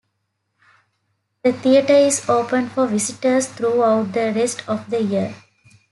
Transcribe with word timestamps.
The 1.43 1.53
theatre 1.53 1.93
is 1.93 2.27
open 2.27 2.69
for 2.69 2.87
visitors 2.87 3.45
throughout 3.47 4.13
the 4.13 4.33
rest 4.35 4.67
of 4.67 4.89
the 4.89 5.03
year. 5.03 5.35